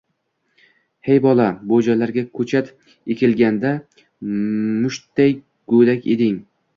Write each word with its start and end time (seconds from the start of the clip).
–Hey, 1.09 1.17
bola, 1.25 1.43
bu 1.71 1.77
joylarga 1.87 2.23
koʻchat 2.39 2.71
ekilganda, 3.15 3.73
mushtday 4.87 5.31
goʻdak 5.75 6.09
eding. 6.15 6.41